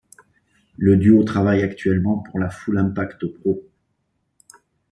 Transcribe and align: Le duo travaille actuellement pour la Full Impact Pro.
Le 0.77 0.97
duo 0.97 1.23
travaille 1.23 1.61
actuellement 1.61 2.17
pour 2.17 2.39
la 2.39 2.49
Full 2.49 2.75
Impact 2.79 3.23
Pro. 3.27 3.63